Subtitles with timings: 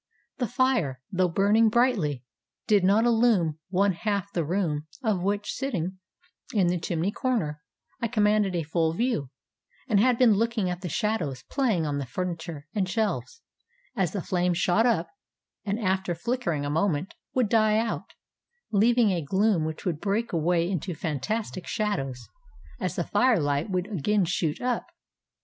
[0.39, 2.23] The fire, though burning brightly,
[2.65, 5.99] did not illume one half the room of which, sitting
[6.55, 7.61] in the chimney corner,
[8.01, 9.29] I commanded a full view,
[9.87, 13.43] and had been looking at the shadows playing on the furniture and shelves,
[13.95, 15.07] as the flame shot up,
[15.65, 18.15] and after flickering a moment, would die out,
[18.71, 22.27] leaving a gloom which would break away into fantastic shadows
[22.79, 24.87] as the firelight would again shoot up.